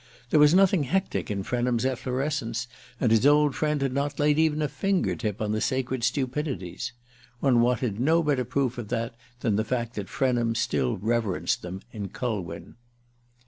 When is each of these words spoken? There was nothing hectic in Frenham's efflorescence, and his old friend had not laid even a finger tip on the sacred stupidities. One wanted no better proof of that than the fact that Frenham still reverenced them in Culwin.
There 0.31 0.39
was 0.39 0.55
nothing 0.55 0.85
hectic 0.85 1.29
in 1.29 1.43
Frenham's 1.43 1.85
efflorescence, 1.85 2.67
and 2.99 3.11
his 3.11 3.23
old 3.27 3.53
friend 3.53 3.83
had 3.83 3.93
not 3.93 4.17
laid 4.19 4.39
even 4.39 4.63
a 4.63 4.67
finger 4.67 5.15
tip 5.15 5.39
on 5.39 5.51
the 5.51 5.61
sacred 5.61 6.03
stupidities. 6.03 6.91
One 7.39 7.61
wanted 7.61 7.99
no 7.99 8.23
better 8.23 8.43
proof 8.43 8.79
of 8.79 8.87
that 8.87 9.13
than 9.41 9.57
the 9.57 9.63
fact 9.63 9.93
that 9.97 10.09
Frenham 10.09 10.55
still 10.55 10.97
reverenced 10.97 11.61
them 11.61 11.81
in 11.91 12.09
Culwin. 12.09 12.77